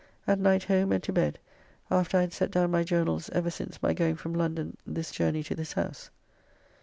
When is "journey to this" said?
5.11-5.73